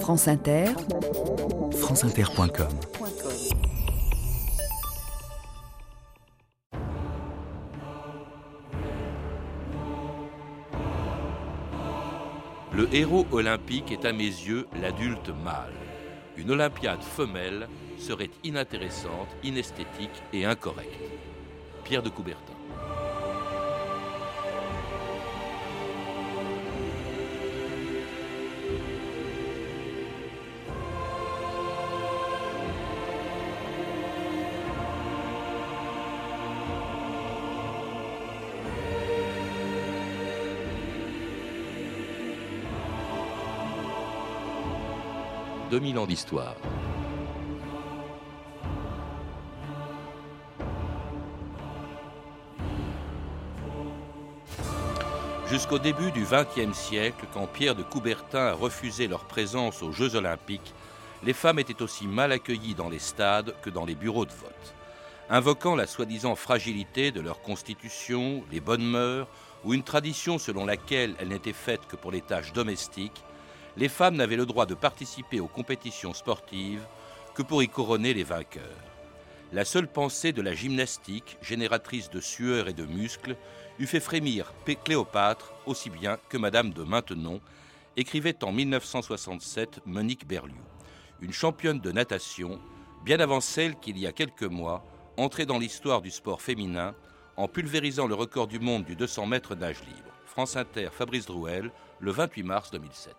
[0.00, 0.66] France Inter,
[1.72, 2.68] franceinter.com
[12.72, 15.72] Le héros olympique est à mes yeux l'adulte mâle.
[16.36, 20.90] Une Olympiade femelle serait inintéressante, inesthétique et incorrecte.
[21.84, 22.55] Pierre de Coubertin.
[45.76, 46.54] 2000 ans d'histoire.
[55.50, 60.14] Jusqu'au début du XXe siècle, quand Pierre de Coubertin a refusé leur présence aux Jeux
[60.14, 60.72] olympiques,
[61.22, 64.74] les femmes étaient aussi mal accueillies dans les stades que dans les bureaux de vote.
[65.28, 69.28] Invoquant la soi-disant fragilité de leur constitution, les bonnes mœurs,
[69.62, 73.22] ou une tradition selon laquelle elles n'étaient faites que pour les tâches domestiques,
[73.76, 76.86] les femmes n'avaient le droit de participer aux compétitions sportives
[77.34, 78.62] que pour y couronner les vainqueurs.
[79.52, 83.36] La seule pensée de la gymnastique, génératrice de sueur et de muscles,
[83.78, 84.52] eût fait frémir
[84.84, 87.40] Cléopâtre aussi bien que Madame de Maintenon,
[87.96, 90.56] écrivait en 1967 Monique Berliou,
[91.20, 92.58] une championne de natation,
[93.04, 94.84] bien avant celle qu'il y a quelques mois
[95.16, 96.94] entrait dans l'histoire du sport féminin
[97.36, 100.15] en pulvérisant le record du monde du 200 mètres nage libre.
[100.36, 103.16] France Inter, Fabrice Drouel, le 28 mars 2007.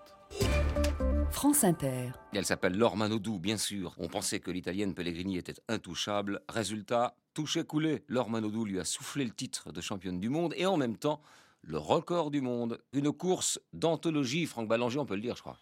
[1.31, 2.11] France Inter.
[2.31, 3.95] Elle s'appelle Laure Manodou, bien sûr.
[3.97, 6.41] On pensait que l'italienne Pellegrini était intouchable.
[6.47, 8.03] Résultat, touché coulé.
[8.07, 11.19] Laure Manodou lui a soufflé le titre de championne du monde et en même temps
[11.63, 12.79] le record du monde.
[12.93, 15.57] Une course d'anthologie, Franck Ballanger, on peut le dire, je crois.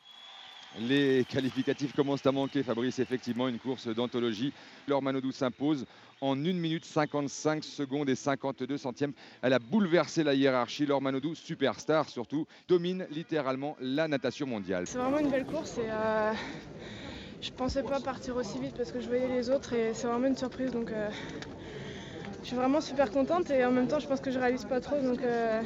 [0.79, 2.99] Les qualificatifs commencent à manquer, Fabrice.
[2.99, 4.51] Effectivement, une course d'anthologie.
[4.87, 5.85] Laure Manodou s'impose
[6.19, 9.13] en 1 minute 55 secondes et 52 centièmes.
[9.41, 10.85] Elle a bouleversé la hiérarchie.
[10.85, 14.85] Laure Manodou, superstar surtout, domine littéralement la natation mondiale.
[14.85, 16.33] C'est vraiment une belle course et euh,
[17.41, 20.27] je pensais pas partir aussi vite parce que je voyais les autres et c'est vraiment
[20.27, 20.71] une surprise.
[20.71, 21.09] Donc euh,
[22.41, 24.81] je suis vraiment super contente et en même temps je pense que je réalise pas
[24.81, 25.01] trop.
[25.01, 25.61] Donc euh,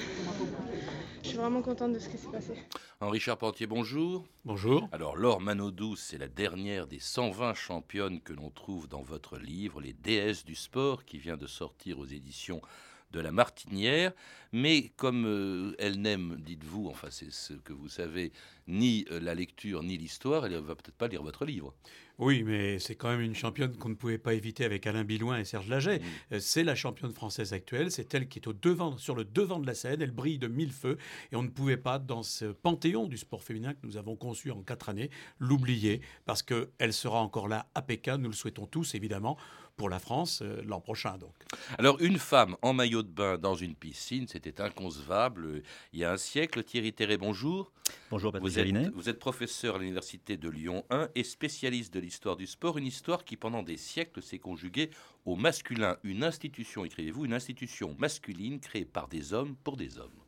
[1.24, 2.54] je suis vraiment contente de ce qui s'est passé.
[3.02, 4.26] Henri Charpentier, bonjour.
[4.46, 4.88] Bonjour.
[4.92, 9.82] Alors, Laure Manodou, c'est la dernière des 120 championnes que l'on trouve dans votre livre,
[9.82, 12.62] Les déesses du sport, qui vient de sortir aux éditions
[13.12, 14.14] de la Martinière,
[14.52, 18.32] mais comme euh, elle n'aime, dites-vous, enfin c'est ce que vous savez,
[18.68, 21.74] ni euh, la lecture ni l'histoire, elle ne va peut-être pas lire votre livre.
[22.20, 25.40] Oui, mais c'est quand même une championne qu'on ne pouvait pas éviter avec Alain Bilouin
[25.40, 26.02] et Serge Laget.
[26.34, 29.60] Euh, c'est la championne française actuelle, c'est elle qui est au devant, sur le devant
[29.60, 30.98] de la scène, elle brille de mille feux,
[31.32, 34.52] et on ne pouvait pas, dans ce panthéon du sport féminin que nous avons conçu
[34.52, 35.10] en quatre années,
[35.40, 39.38] l'oublier, parce qu'elle sera encore là à Pékin, nous le souhaitons tous évidemment,
[39.80, 41.18] pour la France euh, l'an prochain.
[41.18, 41.34] Donc.
[41.78, 45.64] Alors une femme en maillot de bain dans une piscine, c'était inconcevable euh,
[45.94, 46.64] il y a un siècle.
[46.64, 47.72] Thierry Terré, bonjour.
[48.12, 52.02] Bonjour Patrick vous êtes, vous êtes professeur à l'université de Lyon 1 et spécialiste de
[52.02, 54.90] l'histoire du sport, une histoire qui pendant des siècles s'est conjuguée
[55.26, 60.20] au masculin, une institution, écrivez-vous, une institution masculine créée par des hommes pour des hommes.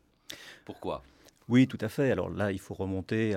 [0.64, 1.04] Pourquoi?
[1.48, 2.12] Oui, tout à fait.
[2.12, 3.36] Alors là, il faut remonter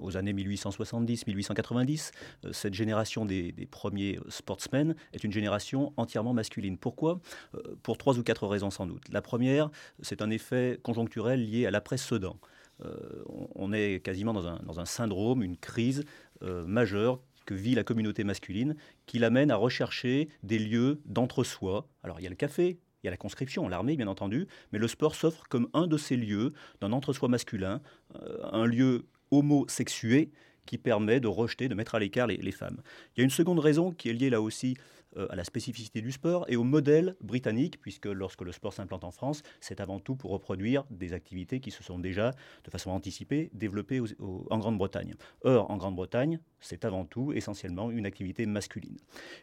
[0.00, 2.12] aux années 1870-1890.
[2.44, 6.76] Euh, cette génération des, premiers sportsmen est une génération entièrement masculine.
[6.78, 7.20] Pourquoi?
[7.54, 9.08] Euh, Pour trois ou quatre raisons sans doute.
[9.10, 9.70] La première,
[10.00, 12.36] c'est un effet conjoncturel lié à l'après-Sedan.
[12.84, 13.22] Euh,
[13.54, 16.04] on est quasiment dans un, syndrome, une crise
[16.42, 18.76] majeure que vit la communauté masculine,
[19.06, 21.88] qui l'amène à rechercher des lieux d'entre-soi.
[22.02, 24.80] Alors il y a le café, il y a la conscription, l'armée bien entendu, mais
[24.80, 27.80] le sport s'offre comme un de ces lieux d'un entre-soi masculin,
[28.16, 30.32] euh, un lieu homosexué
[30.66, 32.82] qui permet de rejeter, de mettre à l'écart les, femmes.
[33.14, 34.76] Il y a une seconde raison qui est liée là aussi
[35.16, 39.04] euh, à la spécificité du sport et au modèle britannique, puisque lorsque le sport s'implante
[39.04, 42.32] en France, c'est avant tout pour reproduire des activités qui se sont déjà,
[42.64, 44.02] de façon anticipée, développées
[44.50, 45.14] en Grande-Bretagne.
[45.42, 48.96] Or, en Grande-Bretagne, c'est avant tout essentiellement une activité masculine.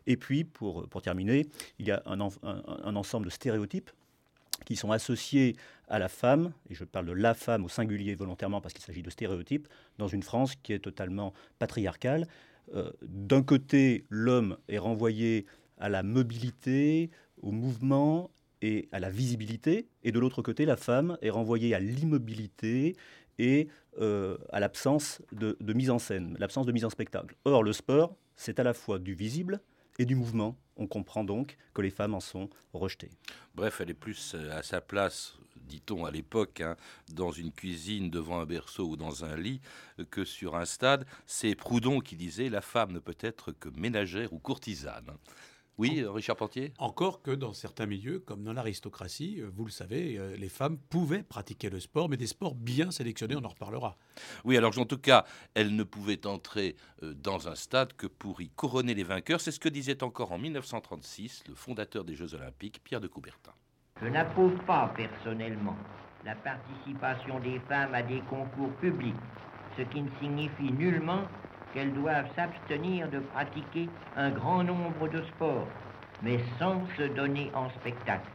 [0.06, 1.48] Et puis, pour, pour terminer,
[1.80, 3.92] il y a un, ensemble de stéréotypes
[4.66, 5.56] qui sont associés
[5.88, 9.02] à la femme, et je parle de la femme au singulier volontairement parce qu'il s'agit
[9.02, 9.68] de stéréotypes,
[9.98, 12.28] dans une France qui est totalement patriarcale.
[12.74, 15.46] Euh, d'un côté, l'homme est renvoyé
[15.84, 18.32] à la mobilité, au mouvement
[18.62, 22.96] et à la visibilité, et de l'autre côté, la femme est renvoyée à l'immobilité
[23.38, 23.68] et
[24.00, 27.36] euh, à l'absence de, mise en scène, l'absence de mise en spectacle.
[27.44, 29.60] Or, le sport, c'est à la fois du visible
[30.00, 30.56] et du mouvement.
[30.78, 33.12] On comprend donc que les femmes en sont rejetées.
[33.54, 36.76] Bref, elle est plus euh, à sa place dit-on à l'époque, hein,
[37.12, 39.62] dans une cuisine, devant un berceau ou dans un lit,
[40.12, 41.06] que sur un stade.
[41.26, 45.12] C'est Proudhon qui disait La femme ne peut être que ménagère ou courtisane.
[45.80, 50.20] Oui, Richard Portier Encore que dans certains milieux, comme dans l'aristocratie, euh, vous le savez,
[50.20, 53.98] euh, les femmes pouvaient pratiquer le sport, mais des sports bien sélectionnés, on en reparlera.
[54.46, 55.26] Oui, alors en tout cas,
[55.56, 59.42] elles ne pouvaient entrer euh, dans un stade que pour y couronner les vainqueurs.
[59.42, 63.54] C'est ce que disait encore en 1936 le fondateur des Jeux Olympiques, Pierre de Coubertin.
[64.00, 65.76] Je n'approuve pas personnellement
[66.24, 69.16] la participation des femmes à des concours publics,
[69.76, 71.24] ce qui ne signifie nullement
[71.74, 75.68] qu'elles doivent s'abstenir de pratiquer un grand nombre de sports,
[76.22, 78.30] mais sans se donner en spectacle.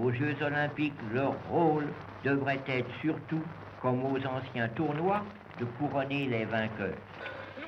[0.00, 1.86] Aux Jeux olympiques, leur rôle
[2.24, 3.42] devrait être surtout,
[3.80, 5.22] comme aux anciens tournois,
[5.60, 6.98] de couronner les vainqueurs.
[7.56, 7.62] Eh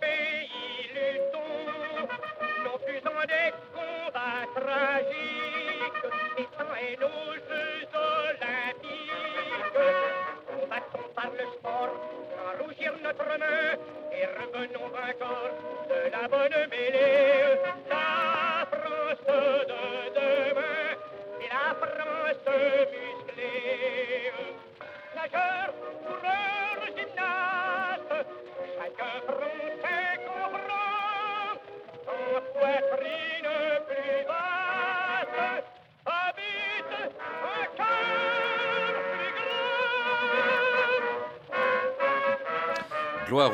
[0.00, 0.50] pays
[3.26, 5.39] des combats tragiques
[6.82, 9.10] et nos Jeux olympiques.
[10.46, 11.92] Combattons par le sport,
[12.34, 13.76] sans rougir notre main,
[14.12, 15.39] et revenons vainqueurs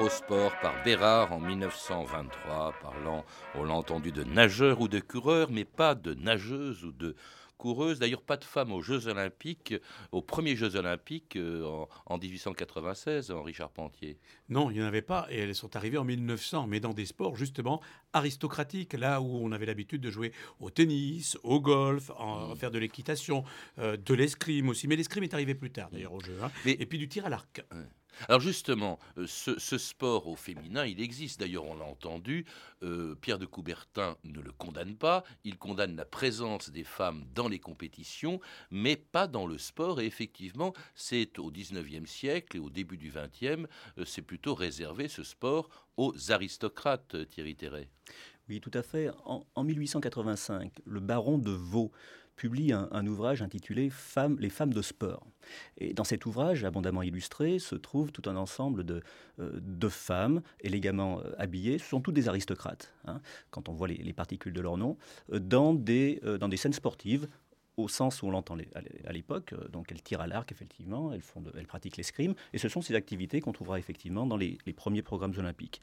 [0.00, 5.50] Au sport par Bérard en 1923, parlant, on l'a entendu, de nageurs ou de coureurs,
[5.50, 7.16] mais pas de nageuses ou de
[7.56, 7.98] coureuses.
[7.98, 9.74] D'ailleurs, pas de femmes aux Jeux Olympiques,
[10.12, 14.18] aux premiers Jeux Olympiques euh, en, 1896, Henri Charpentier.
[14.50, 17.06] Non, il n'y en avait pas, et elles sont arrivées en 1900, mais dans des
[17.06, 17.80] sports justement
[18.12, 22.56] aristocratiques, là où on avait l'habitude de jouer au tennis, au golf, en, mmh.
[22.56, 23.44] faire de l'équitation,
[23.78, 24.88] euh, de l'escrime aussi.
[24.88, 26.36] Mais l'escrime est arrivé plus tard d'ailleurs au jeu.
[26.42, 26.50] Hein.
[26.66, 27.64] Et puis du tir à l'arc.
[28.28, 31.40] Alors justement, euh, ce, sport au féminin, il existe.
[31.40, 32.46] D'ailleurs, on l'a entendu,
[32.82, 35.24] euh, Pierre de Coubertin ne le condamne pas.
[35.44, 38.40] Il condamne la présence des femmes dans les compétitions,
[38.70, 40.00] mais pas dans le sport.
[40.00, 43.66] Et effectivement, c'est au 19e siècle et au début du 20e,
[43.98, 47.88] euh, c'est plutôt réservé ce sport aux aristocrates, Thierry Terret.
[48.48, 49.10] Oui, tout à fait.
[49.24, 51.90] En, en 1885, le baron de Vaux
[52.36, 53.90] publie un, ouvrage intitulé
[54.38, 55.26] Les femmes de sport.
[55.78, 59.02] Et dans cet ouvrage, abondamment illustré, se trouve tout un ensemble de,
[59.40, 61.78] euh, femmes élégamment euh, habillées.
[61.78, 64.96] Ce sont toutes des aristocrates, hein, quand on voit les, particules de leur nom,
[65.32, 66.20] euh, dans, des,
[66.56, 67.28] scènes sportives
[67.76, 68.56] au sens où on l'entend
[69.04, 69.54] à l'époque.
[69.70, 73.52] Donc elles tirent à l'arc, effectivement, elles, pratiquent l'escrime, et ce sont ces activités qu'on
[73.52, 75.82] trouvera effectivement dans les premiers programmes olympiques.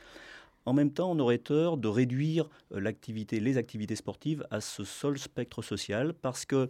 [0.65, 4.83] En même temps, on aurait tort de réduire euh, l'activité, les activités sportives à ce
[4.83, 6.69] seul spectre social, parce que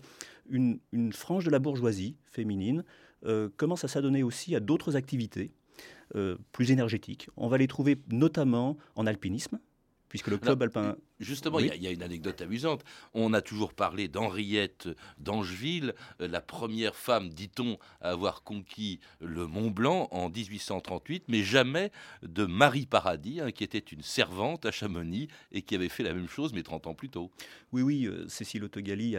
[0.50, 0.80] une,
[1.12, 2.84] frange de la bourgeoisie féminine
[3.26, 5.52] euh, commence à s'adonner aussi à d'autres activités
[6.16, 7.30] euh, plus énergétiques.
[7.38, 9.60] On va les trouver notamment en alpinisme,
[10.10, 12.84] puisque le club alpin Justement, il y, a une anecdote amusante.
[13.14, 14.90] On a toujours parlé d'Henriette
[15.20, 21.44] d'Angeville, euh, la première femme, dit-on, à avoir conquis le Mont Blanc en 1838, mais
[21.44, 21.92] jamais
[22.24, 26.14] de Marie Paradis, hein, qui était une servante à Chamonix et qui avait fait la
[26.14, 27.32] même chose, mais 30 ans plus tôt.
[27.72, 29.16] Oui, oui, euh, Cécile Autogali,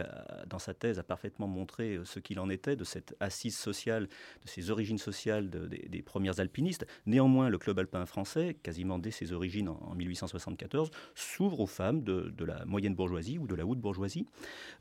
[0.47, 4.07] dans sa thèse, a parfaitement montré euh, ce qu'il en était de cette assise sociale,
[4.43, 6.85] de ces origines sociales des, premières alpinistes.
[7.05, 12.33] Néanmoins, le club alpin français, quasiment dès ses origines en 1874, s'ouvre aux femmes de,
[12.45, 14.25] la moyenne bourgeoisie ou de la haute bourgeoisie.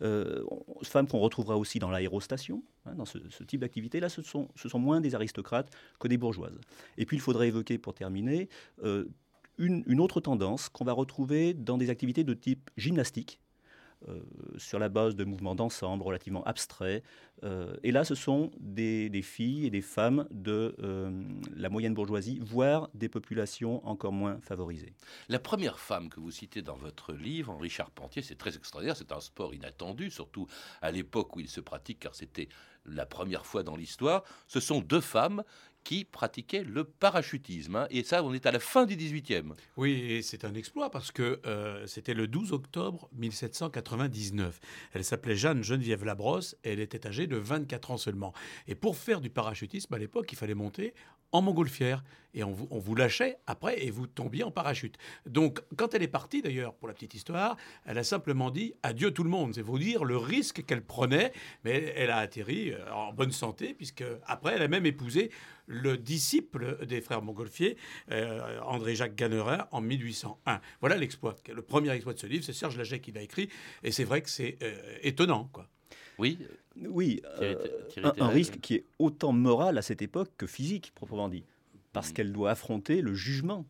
[0.02, 0.44] Euh,
[0.82, 4.00] femmes qu'on retrouvera aussi dans l'aérostation, hein, dans ce, type d'activité.
[4.00, 6.58] Là, ce sont, moins des aristocrates que des bourgeoises.
[6.98, 8.48] Et puis, il faudrait évoquer, pour terminer,
[8.82, 9.04] euh,
[9.58, 13.40] une, autre tendance qu'on va retrouver dans des activités de type gymnastique,
[14.56, 17.02] sur la base de mouvements d'ensemble relativement abstraits.
[17.42, 21.10] Euh, et là, ce sont des, filles et des femmes de euh,
[21.54, 24.94] la moyenne bourgeoisie, voire des populations encore moins favorisées.
[25.28, 28.96] La première femme que vous citez dans votre livre, Henri Charpentier, c'est très extraordinaire.
[28.96, 30.46] C'est un sport inattendu, surtout
[30.80, 32.48] à l'époque où il se pratique, car c'était
[32.86, 34.24] la première fois dans l'histoire.
[34.46, 35.42] Ce sont deux femmes
[35.84, 37.76] qui pratiquait le parachutisme.
[37.76, 37.86] Hein.
[37.90, 39.52] et ça, on est à la fin du 18e.
[39.76, 44.60] Oui, et c'est un exploit parce que euh, c'était le 12 octobre 1799.
[44.94, 48.32] Elle s'appelait Jeanne Geneviève Labrosse et elle était âgée de 24 ans seulement.
[48.66, 50.94] Et pour faire du parachutisme à l'époque, il fallait monter
[51.34, 54.96] en montgolfière et on vous, on vous, lâchait après et vous tombiez en parachute.
[55.26, 59.10] Donc, quand elle est partie, d'ailleurs, pour la petite histoire, elle a simplement dit adieu
[59.12, 59.54] tout le monde.
[59.54, 61.32] C'est vous dire le risque qu'elle prenait,
[61.64, 65.30] mais elle a atterri euh, en bonne santé, puisque après, elle a même épousé
[65.66, 67.76] le disciple des frères Montgolfier,
[68.10, 70.60] euh, André-Jacques Gannerin, en 1801.
[70.80, 71.36] Voilà l'exploit.
[71.52, 73.48] Le premier exploit de ce livre, c'est Serge Laget qui l'a écrit,
[73.82, 75.68] et c'est vrai que c'est euh, étonnant, quoi.
[76.18, 76.38] Oui.
[76.76, 77.22] Oui,
[78.02, 81.44] un, un risque qui est autant moral à cette époque que physique, proprement dit
[81.94, 83.64] parce qu'elle doit affronter le jugement.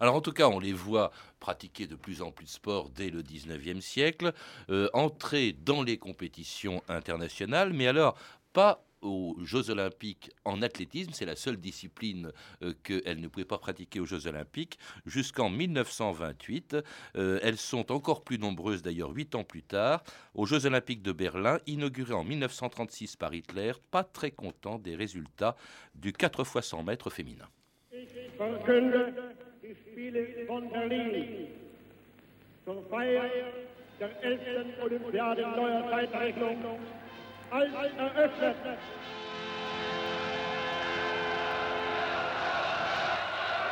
[0.00, 1.10] Alors en tout cas, on les voit
[1.40, 4.32] pratiquer de plus en plus de sport dès le 19e siècle,
[4.68, 8.18] euh, entrer dans les compétitions internationales, mais alors
[8.52, 11.12] pas aux Jeux Olympiques en athlétisme.
[11.14, 12.32] C'est la seule discipline
[12.62, 16.76] euh, qu'elles ne pouvaient pas pratiquer aux Jeux Olympiques jusqu'en 1928.
[17.16, 20.02] Euh, elles sont encore plus nombreuses d'ailleurs huit ans plus tard
[20.34, 25.56] aux Jeux Olympiques de Berlin, inaugurés en 1936 par Hitler, pas très content des résultats
[25.94, 27.46] du 4 x 100 mètres féminin.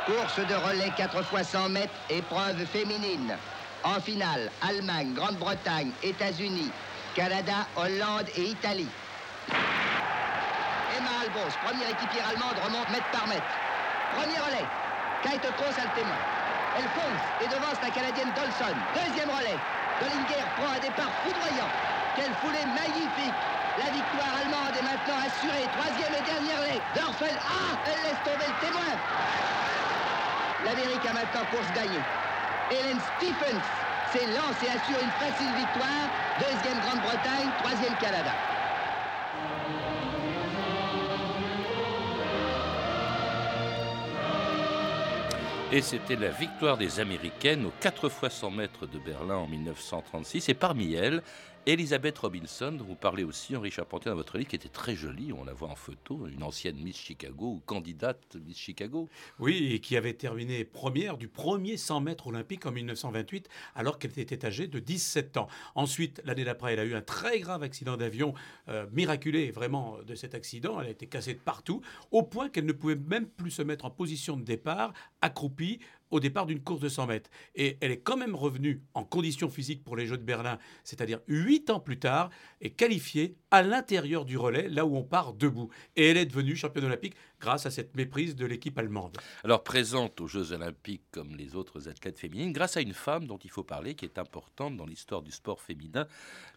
[0.06, 3.36] Course de relais 4 x 100 mètres, épreuve féminine.
[3.82, 6.70] En finale, Allemagne, Grande-Bretagne, États-Unis,
[7.14, 8.88] Canada, Hollande et Italie.
[9.48, 13.42] Emma Albos, première équipière allemande, remonte mètre par mètre.
[14.14, 14.68] Premier relais,
[15.22, 16.20] Kate Kroos a le témoin.
[16.78, 18.76] Elle fonce et devance la Canadienne Dolson.
[18.94, 19.58] Deuxième relais,
[20.00, 21.70] Dollinger prend un départ foudroyant.
[22.16, 23.34] Quelle foulée magnifique
[23.78, 25.66] la victoire allemande est maintenant assurée.
[25.74, 26.80] Troisième et dernière lait.
[26.94, 27.34] Dorfel.
[27.42, 28.92] Ah Elle laisse tomber le témoin.
[30.64, 32.04] L'Amérique a maintenant course gagnée.
[32.70, 33.64] Helen Stephens
[34.12, 36.06] s'est lancée et assure une facile victoire.
[36.38, 38.32] Deuxième Grande-Bretagne, troisième Canada.
[45.72, 50.48] Et c'était la victoire des Américaines aux 4 x 100 mètres de Berlin en 1936.
[50.48, 51.20] Et parmi elles,
[51.66, 55.44] Elisabeth Robinson, vous parlez aussi, Henri Charpentier, dans votre livre, qui était très jolie, on
[55.44, 59.09] la voit en photo, une ancienne Miss Chicago ou candidate Miss Chicago.
[59.38, 64.18] Oui, et qui avait terminé première du premier 100 mètres olympique en 1928, alors qu'elle
[64.18, 65.49] était âgée de 17 ans.
[65.75, 68.35] Ensuite, l'année d'après, elle a eu un très grave accident d'avion,
[68.68, 70.78] euh, miraculé vraiment de cet accident.
[70.83, 71.80] Elle a été cassée de partout,
[72.11, 74.92] au point qu'elle ne pouvait même plus se mettre en position de départ,
[75.23, 75.80] accroupie,
[76.14, 77.28] au départ d'une course de 100 mètres.
[77.56, 81.18] Et elle est quand même revenue en condition physique pour les Jeux de Berlin, c'est-à-dire
[81.26, 82.30] huit ans plus tard,
[82.61, 85.71] et qualifiée à l'intérieur du relais, là où on part debout.
[85.97, 89.18] Et elle est devenue championne olympique grâce à cette méprise de l'équipe allemande.
[89.42, 93.38] Alors présente aux Jeux olympiques comme les autres athlètes féminines, grâce à une femme dont
[93.38, 96.06] il faut parler, qui est importante dans l'histoire du sport féminin,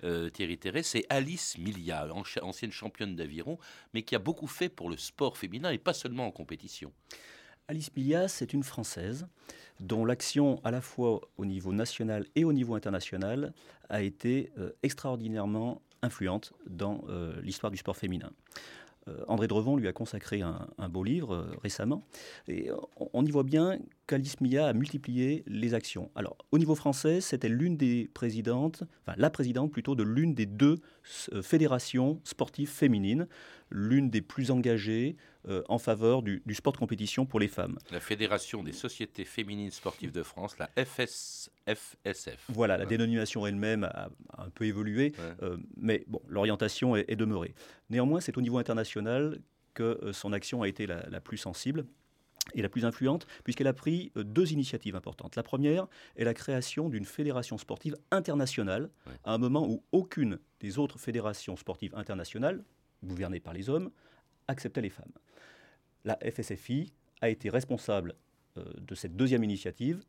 [0.03, 2.07] euh, Thierry Terré, c'est Alice Milia,
[2.43, 3.57] ancienne championne d'aviron,
[3.95, 6.93] mais qui a beaucoup fait pour le sport féminin et pas seulement en compétition.
[7.69, 9.27] Alice Milias est une Française
[9.81, 13.53] dont l'action à la fois au niveau national et au niveau international
[13.89, 18.31] a été euh, extraordinairement influente dans euh, l'histoire du sport féminin.
[19.09, 22.05] Euh, André Drevon lui a consacré un, beau livre récemment.
[22.47, 22.69] Et
[23.13, 23.77] on, y voit bien
[24.07, 26.09] qu'Alice Mia a multiplié les actions.
[26.15, 30.45] Alors, au niveau français, c'était l'une des présidentes, enfin la présidente plutôt de l'une des
[30.45, 30.77] deux
[31.41, 33.27] fédérations sportives féminines,
[33.69, 35.17] l'une des plus engagées,
[35.49, 37.77] euh, en faveur du, sport de compétition pour les femmes.
[37.91, 41.95] La Fédération des sociétés féminines sportives de France, la FSF.
[42.49, 47.53] Voilà, la dénomination elle-même a, un peu évolué, euh, mais bon, l'orientation est, demeurée.
[47.89, 49.39] Néanmoins, c'est au niveau international
[49.73, 51.85] que euh, son action a été la, plus sensible
[52.53, 55.35] et la plus influente, puisqu'elle a pris deux initiatives importantes.
[55.35, 58.89] La première est la création d'une fédération sportive internationale,
[59.23, 62.63] à un moment où aucune des autres fédérations sportives internationales,
[63.03, 63.91] gouvernées par les hommes,
[64.47, 65.11] acceptait les femmes
[66.07, 68.15] la FSFI a été responsable
[68.57, 70.03] euh, de cette deuxième initiative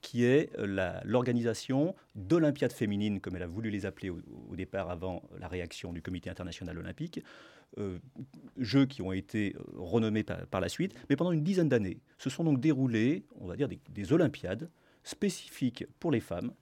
[0.00, 4.20] qui est euh, l'organisation d'Olympiades féminines, comme elle a voulu les appeler au,
[4.56, 7.22] départ avant la réaction du Comité international olympique,
[7.78, 7.98] euh,
[8.56, 12.00] jeux qui ont été renommés par, la suite, mais pendant une dizaine d'années.
[12.18, 14.70] Se sont donc déroulés, on va dire, des Olympiades
[15.02, 16.52] spécifiques pour les femmes,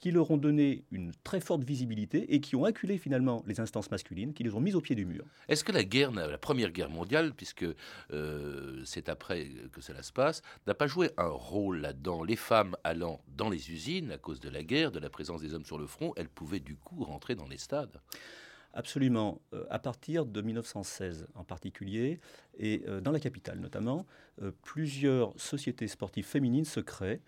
[0.00, 3.90] qui leur ont donné une très forte visibilité et qui ont acculé finalement les instances
[3.90, 5.24] masculines, qui les ont mis au pied du mur.
[5.48, 7.66] Est-ce que la guerre, la Première Guerre mondiale, puisque
[8.12, 12.22] euh, c'est après que cela se passe, n'a pas joué un rôle là-dedans?
[12.22, 15.54] Les femmes allant dans les usines à cause de la guerre, de la présence des
[15.54, 18.00] hommes sur le front, elles pouvaient du coup rentrer dans les stades?
[18.76, 19.40] Absolument.
[19.54, 22.20] Euh, à partir de 1916 en particulier,
[22.58, 24.06] et euh, dans la capitale notamment,
[24.62, 27.22] plusieurs sociétés sportives féminines se créent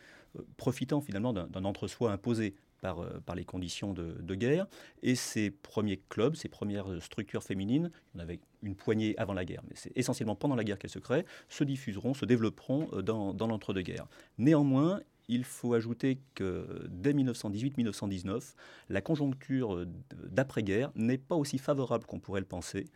[0.59, 4.67] profitant finalement d'un entre-soi imposé par, par les conditions de, de, guerre.
[5.03, 9.33] Et ces premiers clubs, ces premières structures féminines, il y en avait une poignée avant
[9.33, 12.89] la guerre, mais c'est essentiellement pendant la guerre qu'elles se créent, se diffuseront, se développeront
[13.03, 14.07] dans, dans l'entre-deux-guerres.
[14.37, 18.55] Néanmoins, il faut ajouter que dès 1918-1919,
[18.89, 19.87] la conjoncture
[20.31, 22.87] d'après-guerre n'est pas aussi favorable qu'on pourrait le penser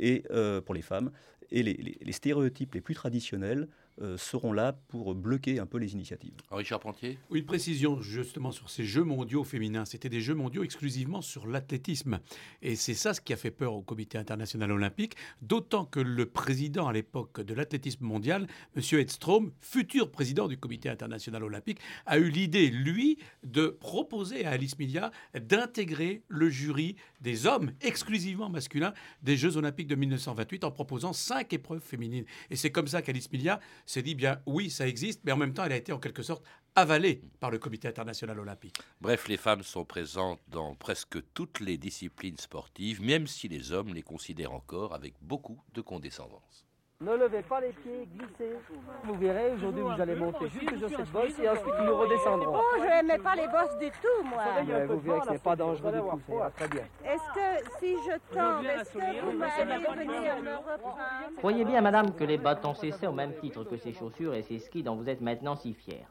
[0.00, 1.10] euh, pour les femmes.
[1.50, 3.68] Et les, stéréotypes les plus traditionnels
[4.16, 6.34] seront là pour bloquer un peu les initiatives.
[6.50, 9.84] Henri Charpentier Oui, une précision justement sur ces Jeux mondiaux féminins.
[9.84, 12.20] C'était des Jeux mondiaux exclusivement sur l'athlétisme.
[12.62, 16.26] Et c'est ça ce qui a fait peur au Comité international olympique, d'autant que le
[16.26, 18.46] président à l'époque de l'athlétisme mondial,
[18.76, 18.82] M.
[18.98, 24.78] Edstrom, futur président du Comité international olympique, a eu l'idée, lui, de proposer à Alice
[24.78, 31.12] Milia d'intégrer le jury des hommes exclusivement masculins des Jeux olympiques de 1928 en proposant
[31.12, 32.24] cinq épreuves féminines.
[32.50, 35.54] Et c'est comme ça qu'Alice Milia s'est dit bien oui, ça existe, mais en même
[35.54, 36.44] temps, elle a été en quelque sorte
[36.76, 38.76] avalée par le Comité international olympique.
[39.00, 43.94] Bref, les femmes sont présentes dans presque toutes les disciplines sportives, même si les hommes
[43.94, 46.66] les considèrent encore avec beaucoup de condescendance.
[47.04, 48.56] Ne levez pas les pieds, glissez.
[49.04, 52.56] Vous verrez, aujourd'hui vous allez monter jusque sur cette bosse et ensuite nous redescendrons.
[52.56, 54.42] Oh, je n'aimais pas les bosses du tout, moi.
[54.66, 56.84] Mais vous verrez que ce n'est pas dangereux du tout, ça ira très bien.
[57.04, 60.98] Est-ce que si je tombe, est-ce que vous m'allez venir me reprendre
[61.36, 64.58] Croyez bien, madame, que les bâtons cessaient au même titre que ces chaussures et ces
[64.58, 66.06] skis dont vous êtes maintenant si fiers.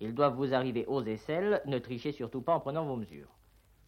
[0.00, 3.30] Ils doivent vous arriver aux aisselles, ne trichez surtout pas en prenant vos mesures.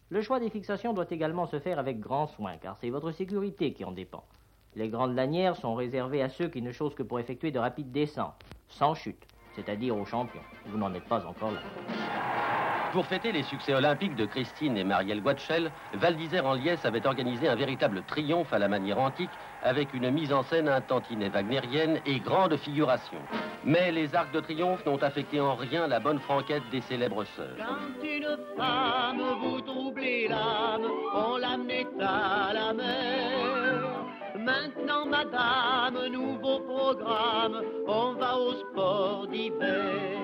[0.09, 3.73] Le choix des fixations doit également se faire avec grand soin, car c'est votre sécurité
[3.73, 4.23] qui en dépend.
[4.75, 7.91] Les grandes lanières sont réservées à ceux qui ne chose que pour effectuer de rapides
[7.91, 10.41] descentes, sans chute, c'est-à-dire aux champions.
[10.67, 11.59] Vous n'en êtes pas encore là.
[12.91, 17.05] Pour fêter les succès olympiques de Christine et Marielle Guatchel, Val d'Isère en Liesse avait
[17.05, 19.29] organisé un véritable triomphe à la manière antique
[19.61, 23.19] avec une mise en scène un tantinet wagnérienne et grande figuration.
[23.63, 27.57] Mais les arcs de triomphe n'ont affecté en rien la bonne franquette des célèbres sœurs.
[27.57, 33.58] Quand une femme vous troublez l'âme, on la met à la mer.
[34.43, 40.19] Maintenant, madame, nouveau programme, on va au sport d'hiver.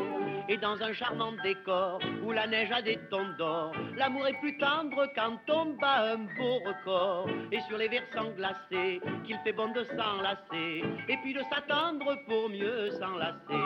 [0.48, 4.58] Et dans un charmant décor où la neige a des tons d'or, l'amour est plus
[4.58, 7.28] tendre quand on bat un beau record.
[7.52, 12.50] Et sur les versants glacés, qu'il fait bon de s'enlacer, et puis de s'attendre pour
[12.50, 13.66] mieux s'enlacer.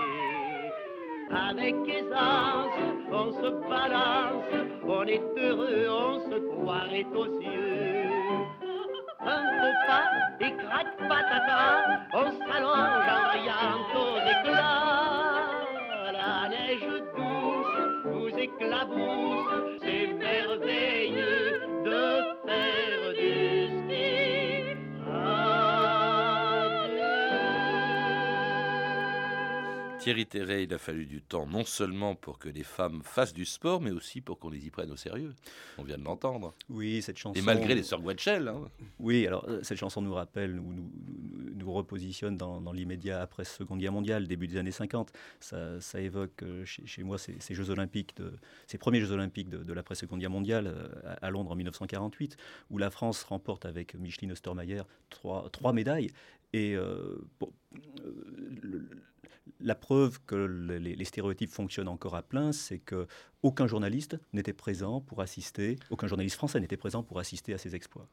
[1.31, 2.79] Avec aisance,
[3.11, 4.45] on se balance,
[4.87, 7.98] on est heureux, on se croirait aux cieux
[9.21, 9.43] un
[9.87, 10.09] pas
[10.39, 11.61] et crac patata,
[12.13, 15.49] on s'allonge en riant aux éclats.
[16.13, 19.68] La neige douce vous éclabousse,
[29.99, 33.43] Thierry Terret, il a fallu du temps non seulement pour que les femmes fassent du
[33.43, 35.33] sport, mais aussi pour qu'on les y prenne au sérieux.
[35.77, 36.53] On vient de l'entendre.
[36.69, 37.37] Oui, cette chanson.
[37.37, 38.47] Et malgré les sœurs Guetchel.
[38.47, 38.61] Hein.
[38.99, 40.89] Oui, alors euh, cette chanson nous rappelle, nous, nous,
[41.53, 45.11] nous repositionne dans, dans l'immédiat après Seconde Guerre mondiale, début des années 50.
[45.41, 48.31] Ça, ça évoque euh, chez, chez, moi ces, ces, Jeux Olympiques, de,
[48.67, 52.37] ces premiers Jeux Olympiques de, de l'après-Seconde Guerre mondiale euh, à, à, Londres en 1948,
[52.69, 56.11] où la France remporte avec Micheline Ostermayer trois, trois médailles.
[56.53, 57.17] Et euh,
[58.61, 58.89] le,
[59.59, 63.07] la preuve que les, les, stéréotypes fonctionnent encore à plein, c'est que
[63.43, 67.75] aucun journaliste n'était présent pour assister, aucun journaliste français n'était présent pour assister à ces
[67.75, 68.07] exploits.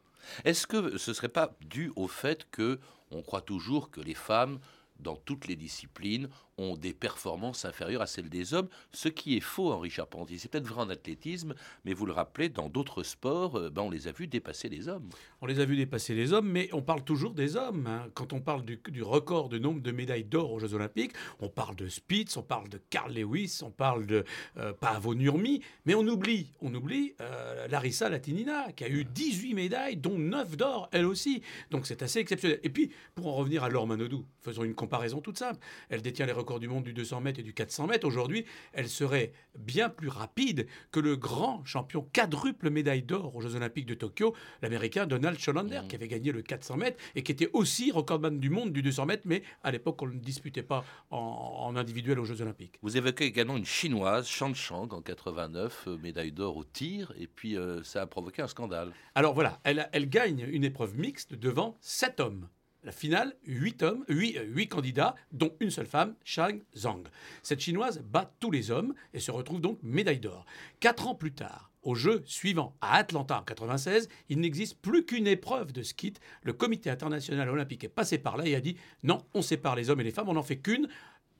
[0.44, 2.78] Est-ce que ce ne serait pas dû au fait que
[3.10, 4.58] on croit toujours que les femmes
[4.98, 9.40] dans toutes les disciplines, ont des performances inférieures à celles des hommes, ce qui est
[9.40, 10.38] faux, Henri Charpentier.
[10.38, 14.08] C'est peut-être vrai en athlétisme, mais vous le rappelez, dans d'autres sports, ben, on les
[14.08, 15.08] a vus dépasser les hommes.
[15.42, 17.86] On les a vus dépasser les hommes, mais on parle toujours des hommes.
[17.86, 18.08] Hein.
[18.14, 21.48] Quand on parle du, du, record du nombre de médailles d'or aux Jeux Olympiques, on
[21.48, 24.24] parle de Spitz, on parle de Carl Lewis, on parle de
[24.56, 29.54] euh, Paavo Nurmi, mais on oublie, on oublie euh, Larissa Latinina, qui a eu 18
[29.54, 31.42] médailles, dont 9 d'or, elle aussi.
[31.70, 32.60] Donc c'est assez exceptionnel.
[32.62, 35.60] Et puis, pour en revenir à Laure Manodou, faisons une comparaison toute simple.
[35.90, 38.06] Elle détient les records du monde du 200 mètres et du 400 mètres.
[38.06, 43.56] Aujourd'hui, elle serait bien plus rapide que le grand champion quadruple médaille d'or aux Jeux
[43.56, 45.88] Olympiques de Tokyo, l'américain Donald Schollander, mmh.
[45.88, 49.06] qui avait gagné le 400 mètres et qui était aussi recordman du monde du 200
[49.06, 52.78] mètres, mais à l'époque, on ne disputait pas en, en, individuel aux Jeux Olympiques.
[52.82, 57.26] Vous évoquez également une chinoise, Shan Chang, en 89, euh, médaille d'or au tir, et
[57.26, 58.92] puis euh, ça a provoqué un scandale.
[59.14, 62.48] Alors voilà, elle, elle gagne une épreuve mixte devant sept hommes
[62.86, 67.02] la finale, 8 hommes, 8, 8, candidats, dont une seule femme, Shang Zhang.
[67.42, 70.46] Cette chinoise bat tous les hommes et se retrouve donc médaille d'or.
[70.78, 75.26] Quatre ans plus tard, au jeu suivant, à Atlanta en 96, il n'existe plus qu'une
[75.26, 76.14] épreuve de ski.
[76.42, 79.90] Le comité international olympique est passé par là et a dit non, on sépare les
[79.90, 80.88] hommes et les femmes, on n'en fait qu'une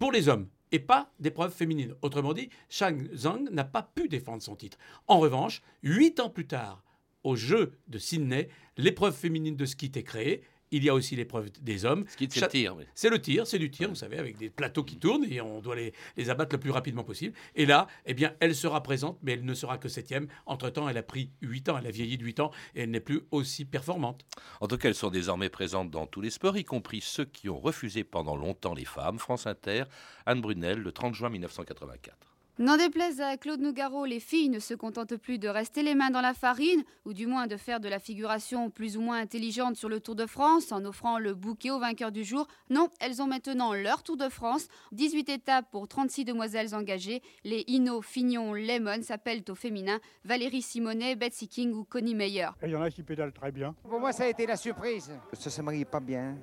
[0.00, 0.48] pour les hommes.
[0.72, 1.94] et pas d'épreuve féminine.
[2.02, 4.78] Autrement dit, Shang Zhang n'a pas pu défendre son titre.
[5.06, 6.82] En revanche, huit ans plus tard,
[7.22, 10.42] aux Jeux de Sydney, l'épreuve féminine de ski est créée.
[10.70, 12.04] Il y a aussi l'épreuve des hommes.
[12.08, 12.76] Ski, c'est le tir.
[12.94, 15.60] C'est le tir, c'est du tir, vous savez, avec des plateaux qui tournent et on
[15.60, 17.34] doit les, les, abattre le plus rapidement possible.
[17.54, 20.26] Et là, eh bien, elle sera présente, mais elle ne sera que septième.
[20.44, 23.00] Entre-temps, elle a pris huit ans, elle a vieilli de huit ans et elle n'est
[23.00, 24.24] plus aussi performante.
[24.60, 27.48] En tout cas, elles sont désormais présentes dans tous les sports, y compris ceux qui
[27.48, 29.18] ont refusé pendant longtemps les femmes.
[29.18, 29.84] France Inter,
[30.26, 32.35] Anne Brunel, le 30 juin 1984.
[32.58, 36.08] N'en déplaise à Claude Nougaro, les filles ne se contentent plus de rester les mains
[36.08, 39.76] dans la farine, ou du moins de faire de la figuration plus ou moins intelligente
[39.76, 42.46] sur le Tour de France en offrant le bouquet au vainqueur du jour.
[42.70, 44.68] Non, elles ont maintenant leur Tour de France.
[44.92, 47.20] 18 étapes pour 36 demoiselles engagées.
[47.44, 52.48] Les Hino, Fignon, Lemon s'appellent au féminin Valérie Simonet, Betsy King ou Connie Meyer.
[52.62, 53.74] Il y en a qui pédalent très bien.
[53.86, 55.12] Pour moi, ça a été la surprise.
[55.34, 56.38] Ça se marie pas bien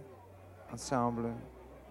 [0.71, 1.33] ensemble,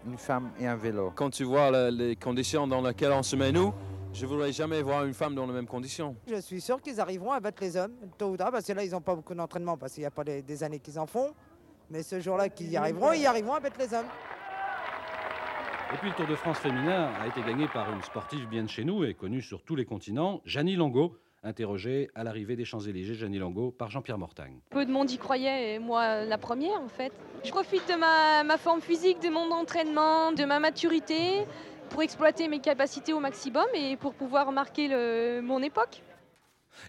[0.06, 1.12] une femme et un vélo.
[1.12, 3.74] Quand tu vois les conditions dans lesquelles on se met nous,
[4.14, 6.16] je voudrais jamais voir une femme dans les mêmes conditions.
[6.26, 8.84] Je suis sûr qu'ils arriveront à battre les hommes, tôt ou tard, parce que là,
[8.84, 11.06] ils n'ont pas beaucoup d'entraînement, parce qu'il n'y a pas des, des années qu'ils en
[11.06, 11.32] font.
[11.90, 14.06] Mais ce jour-là qu'ils y arriveront, ils arriveront à battre les hommes.
[15.94, 18.68] Et puis le Tour de France féminin a été gagné par une sportive bien de
[18.68, 23.14] chez nous et connue sur tous les continents, Janie Longo, interrogée à l'arrivée des Champs-Élysées,
[23.14, 24.60] Janie Longo, par Jean-Pierre Mortagne.
[24.70, 27.12] Peu de monde y croyait, et moi la première en fait.
[27.44, 31.44] Je profite de ma, ma forme physique, de mon entraînement, de ma maturité
[31.92, 34.88] pour exploiter mes capacités au maximum et pour pouvoir marquer
[35.42, 36.02] mon époque.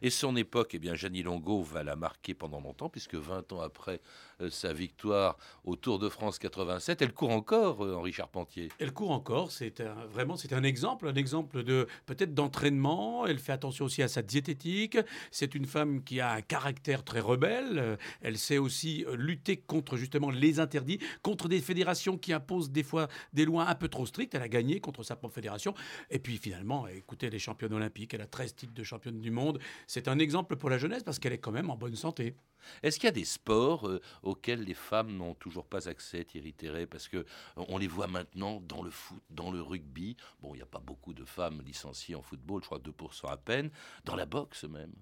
[0.01, 0.93] Et son époque, eh bien,
[1.23, 4.01] Longo va la marquer pendant longtemps, puisque 20 ans après
[4.41, 8.69] euh, sa victoire au Tour de France 87, elle court encore, euh, Henri Charpentier.
[8.79, 13.25] Elle court encore, c'est un, vraiment c'est un exemple, un exemple de peut-être d'entraînement.
[13.25, 14.97] Elle fait attention aussi à sa diététique.
[15.31, 17.77] C'est une femme qui a un caractère très rebelle.
[17.77, 22.83] Euh, Elle sait aussi lutter contre justement les interdits, contre des fédérations qui imposent des
[22.83, 24.35] fois des lois un peu trop strictes.
[24.35, 25.73] Elle a gagné contre sa propre fédération.
[26.09, 28.13] Et puis finalement, écoutez, elle est championne olympique.
[28.13, 29.59] Elle a 13 titres de championne du monde.
[29.87, 32.35] C'est un exemple pour la jeunesse parce qu'elle est quand même en bonne santé.
[32.81, 36.53] Est-ce qu'il y a des sports euh, auxquels les femmes n'ont toujours pas accès, Thierry
[36.85, 40.15] Parce que euh, on les voit maintenant dans le foot, dans le rugby.
[40.41, 43.37] Bon, il n'y a pas beaucoup de femmes licenciées en football, je crois 2% à
[43.37, 43.69] peine.
[44.05, 44.93] Dans la boxe même.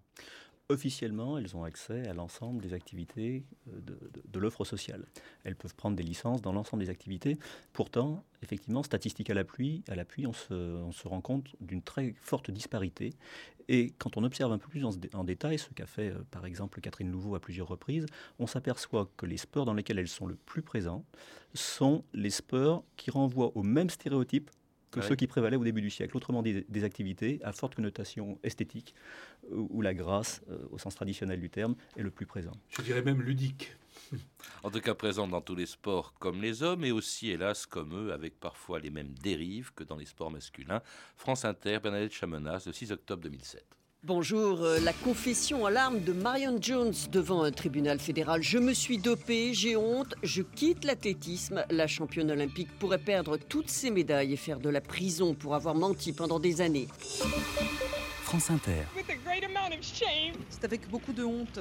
[0.71, 5.05] Officiellement, elles ont accès à l'ensemble des activités euh, de, de- de l'offre sociale.
[5.43, 7.37] Elles peuvent prendre des licences dans l'ensemble des activités.
[7.73, 12.13] Pourtant, effectivement, statistiques à l'appui, à l'appui, on se, on se rend compte d'une très
[12.21, 13.11] forte disparité.
[13.67, 16.45] Et quand on observe un peu plus en, en détail ce qu'a fait, euh, par
[16.45, 18.05] exemple, Catherine Louveau à plusieurs reprises,
[18.39, 21.05] on s'aperçoit que les sports dans lesquels elles sont le plus présentes
[21.53, 24.49] sont les sports qui renvoient aux mêmes stéréotypes
[24.89, 25.07] que Ouais.
[25.07, 26.17] ceux qui prévalaient au début du siècle.
[26.17, 28.93] Autrement dit, des activités à forte connotation esthétique,
[29.51, 32.53] où, la grâce, euh, au sens traditionnel du terme, est le plus présent.
[32.69, 33.75] Je dirais même ludique.
[34.63, 37.95] En tout cas, présente dans tous les sports comme les hommes, et aussi, hélas, comme
[37.95, 40.81] eux, avec parfois les mêmes dérives que dans les sports masculins.
[41.15, 43.65] France Inter, Bernadette Chamenas, le 6 octobre 2007.
[44.03, 48.41] Bonjour, euh, la confession en larmes de Marion Jones devant un tribunal fédéral.
[48.41, 51.63] Je me suis dopée, j'ai honte, je quitte l'athlétisme.
[51.69, 55.75] La championne olympique pourrait perdre toutes ses médailles et faire de la prison pour avoir
[55.75, 56.87] menti pendant des années.
[58.23, 58.85] France Inter.
[59.81, 61.59] C'est avec beaucoup de honte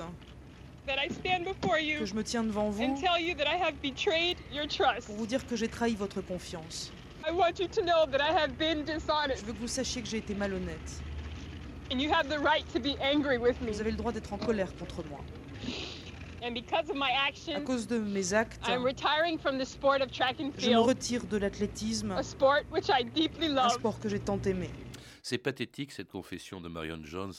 [0.86, 3.46] that I stand before you que je me tiens devant vous and tell you that
[3.46, 5.06] I have betrayed your trust.
[5.06, 6.92] pour vous dire que j'ai trahi votre confiance.
[7.26, 9.40] I want you to know that I have been dishonest.
[9.40, 11.02] Je veux que vous sachiez que j'ai été malhonnête.
[11.92, 13.72] And you have the right to be angry with me.
[13.72, 15.20] Vous avez le droit d'être en colère contre moi.
[16.42, 17.10] And because of my
[17.54, 20.78] À cause de mes actes, I'm retiring from the sport of track and je me
[20.78, 23.72] retire de l'athlétisme, a sport which I deeply un love.
[23.72, 24.70] sport que j'ai tant aimé.
[25.22, 27.32] C'est pathétique cette confession de Marion Jones,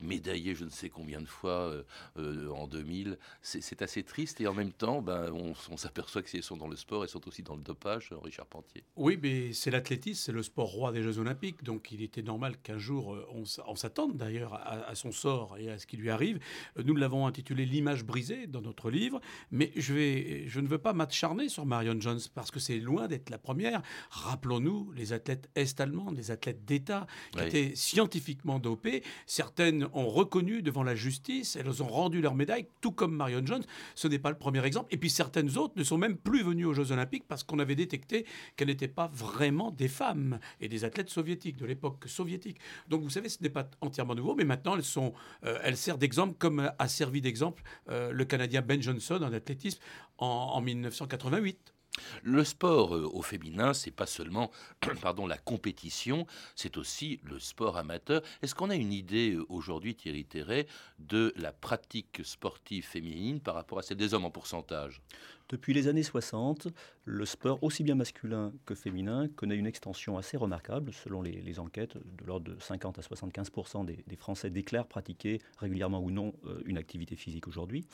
[0.00, 1.82] médaillée je ne sais combien de fois euh,
[2.18, 3.18] euh, en 2000.
[3.42, 6.68] C'est assez triste et en même temps, ben, on, s'aperçoit que si elles sont dans
[6.68, 8.84] le sport, elles sont aussi dans le dopage, Richard Pantier.
[8.96, 12.56] Oui, mais c'est l'athlétisme, c'est le sport roi des Jeux Olympiques, donc il était normal
[12.58, 16.40] qu'un jour euh, on, s'attende d'ailleurs à, son sort et à ce qui lui arrive.
[16.82, 19.20] Nous l'avons intitulé L'image brisée dans notre livre,
[19.50, 23.30] mais je, je ne veux pas m'acharner sur Marion Jones parce que c'est loin d'être
[23.30, 23.82] la première.
[24.10, 29.02] Rappelons-nous les athlètes est-allemandes, les athlètes d'État qui étaient scientifiquement dopées.
[29.26, 33.64] Certaines ont reconnu devant la justice, elles ont rendu leur médaille, tout comme Marion Jones.
[33.94, 34.88] Ce n'est pas le premier exemple.
[34.92, 37.74] Et puis certaines autres ne sont même plus venues aux Jeux Olympiques parce qu'on avait
[37.74, 42.58] détecté qu'elles n'étaient pas vraiment des femmes et des athlètes soviétiques, de l'époque soviétique.
[42.88, 45.12] Donc vous savez, ce n'est pas entièrement nouveau, mais maintenant elles, sont,
[45.44, 49.80] euh, elles servent d'exemple comme a servi d'exemple euh, le Canadien Ben Johnson en athlétisme
[50.18, 51.74] en, en 1988.
[52.22, 54.50] Le sport euh, au féminin, c'est pas seulement
[55.02, 58.22] pardon, la compétition, c'est aussi le sport amateur.
[58.42, 60.66] Est-ce qu'on a une idée euh, aujourd'hui, Thierry Terret,
[60.98, 65.00] de la pratique sportive féminine par rapport à celle des hommes en pourcentage?
[65.48, 66.68] Depuis les années 60,
[67.06, 70.92] le sport, aussi bien masculin que féminin, connaît une extension assez remarquable.
[70.92, 73.50] Selon les, enquêtes, de l'ordre de 50 à 75
[73.86, 77.86] des, des, Français déclarent pratiquer régulièrement ou non euh, une activité physique aujourd'hui.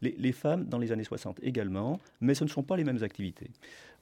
[0.00, 3.50] Les, femmes, dans les années 60 également, mais ce ne sont pas les mêmes activités.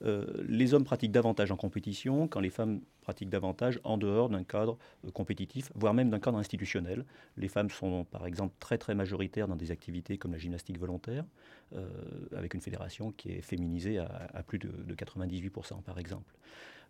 [0.04, 4.42] Euh, les hommes pratiquent davantage en compétition, quand les femmes pratiquent davantage en dehors d'un
[4.42, 7.04] cadre euh, compétitif, voire même d'un cadre institutionnel.
[7.36, 11.24] Les femmes sont par exemple très très majoritaires dans des activités comme la gymnastique volontaire,
[12.36, 16.34] avec une fédération qui est féminisée à, plus de, 98% par exemple.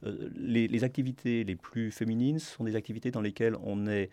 [0.02, 4.10] Les, les, activités les plus féminines sont des activités dans lesquelles on est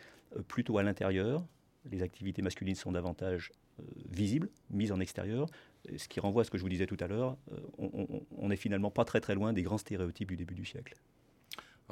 [0.48, 1.46] plutôt à l'intérieur.
[1.92, 5.48] Les activités masculines sont davantage euh, visible, mise en extérieur,
[5.98, 8.56] ce qui renvoie à ce que je vous disais tout à l'heure, euh, on n'est
[8.56, 10.94] finalement pas très très loin des grands stéréotypes du début du siècle.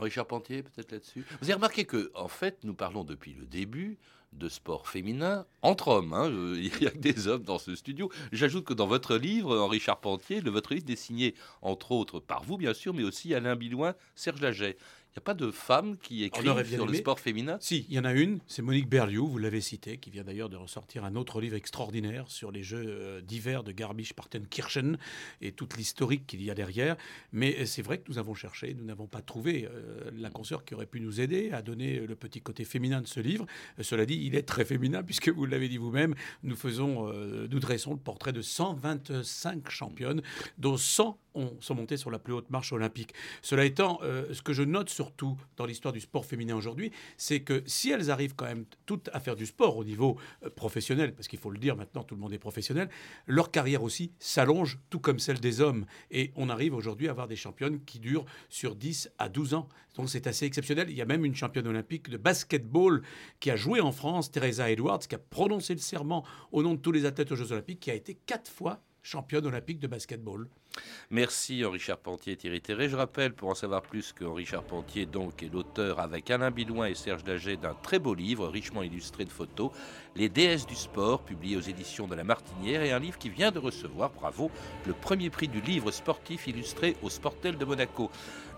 [0.02, 1.26] Richard Pantier, peut-être là-dessus.
[1.42, 3.98] Vous avez remarqué que, en fait, nous parlons depuis le début
[4.34, 6.14] de sport féminin entre hommes.
[6.14, 6.30] Hein.
[6.56, 8.10] Il n'y a que des hommes dans ce studio.
[8.32, 12.44] J'ajoute que dans votre livre, Henri Charpentier, le, votre livre est signé, entre autres, par
[12.44, 14.78] vous, bien sûr, mais aussi Alain Bilouin, Serge Laget.
[15.12, 17.58] Il n'y a pas de femmes qui écrivent sur le sport féminin?
[17.60, 20.47] Si, il y en a une, c'est Monique Berliou, vous l'avez cité, qui vient d'ailleurs
[20.47, 24.97] de ressortir un autre livre extraordinaire sur les jeux euh, d'hiver de Garmisch-Partenkirchen
[25.41, 26.95] et toute l'historique qu'il y a derrière.
[27.34, 30.63] Mais euh, c'est vrai que nous avons cherché, nous n'avons pas trouvé euh, la consoeur
[30.63, 33.45] qui aurait pu nous aider à donner le petit côté féminin de ce livre.
[33.82, 37.91] cela dit, il est très féminin, puisque vous l'avez dit vous-même, nous faisons, nous dressons
[37.91, 40.21] le portrait de 125 championnes,
[40.58, 43.13] dont 100 ont, sont montées sur la plus haute marche olympique.
[43.41, 47.63] Cela étant, ce que je note surtout dans l'histoire du sport féminin aujourd'hui, c'est que
[47.65, 51.28] si elles arrivent quand même toutes à faire du sport au niveau euh, professionnel, parce
[51.28, 52.89] qu'il faut le dire maintenant, tout le monde est professionnel,
[53.28, 55.86] leur carrière aussi s'allonge, tout comme celle des hommes.
[56.10, 59.70] Et on arrive aujourd'hui à avoir des championnes qui durent sur 10 à 12 ans.
[59.96, 60.89] Donc c'est assez exceptionnel.
[60.89, 63.02] Il y a même une championne olympique de basketball
[63.39, 66.80] qui a joué en France, Teresa Edwards, qui a prononcé le serment au nom de
[66.80, 70.48] tous les athlètes aux Jeux olympiques, qui a été quatre fois championne olympique de basketball.
[71.10, 72.88] Merci Henri Charpentier Thierry Terré.
[72.88, 76.88] Je rappelle, pour en savoir plus, que Henri Charpentier donc, est l'auteur avec Alain Bilouin
[76.88, 79.72] et Serge Daget d'un très beau livre, richement illustré de photos,
[80.16, 83.52] Les déesses du sport, publié aux éditions de la Martinière, et un livre qui vient
[83.52, 84.52] de recevoir, bravo,
[84.86, 88.10] le premier prix du livre sportif illustré au Sportel de Monaco.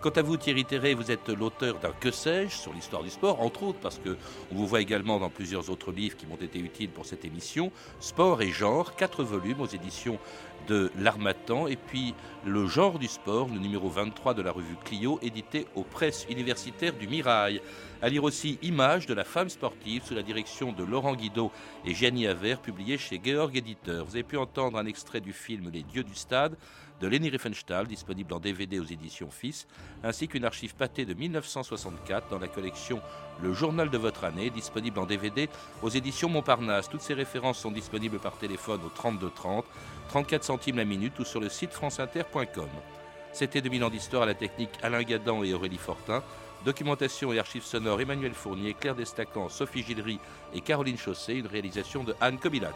[0.03, 3.39] Quant à vous, Thierry Terré, vous êtes l'auteur d'un Que sais-je sur l'histoire du sport,
[3.39, 4.17] entre autres parce que
[4.51, 7.71] on vous voit également dans plusieurs autres livres qui m'ont été utiles pour cette émission.
[8.01, 10.19] Sport et genre, quatre volumes aux éditions
[10.67, 15.19] de l'Armatan, et puis Le genre du sport, le numéro 23 de la revue Clio,
[15.21, 17.61] édité aux presses universitaires du Mirail.
[18.01, 21.49] À lire aussi Images de la femme sportive sous la direction de Laurent Guido
[21.85, 24.03] et Gianni Aver, publié chez Georg Éditeur.
[24.03, 26.57] Vous avez pu entendre un extrait du film Les Dieux du Stade
[27.03, 29.67] de Leni Riefenstahl, disponible en DVD aux éditions Fils,
[30.05, 33.01] ainsi qu'une archive pâtée de 1964 dans la collection
[33.41, 35.49] Le Journal de votre année, disponible en DVD
[35.81, 36.89] aux éditions Montparnasse.
[36.89, 39.65] Toutes ces références sont disponibles par téléphone au 32 30,
[40.07, 42.69] 34 centimes la minute ou sur le site franceinter.com.
[43.33, 46.23] C'était 2000 ans d'histoire à la technique Alain Gadan et Aurélie Fortin.
[46.63, 50.19] Documentation et archives sonores Emmanuel Fournier, Claire Destacan, Sophie Gillery
[50.53, 52.75] et Caroline Chausset, une réalisation de Anne Kobilac.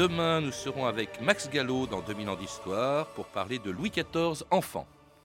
[0.00, 4.44] Demain, nous serons avec Max Gallo dans 2000 ans d'histoire pour parler de Louis XIV
[4.50, 4.86] enfant.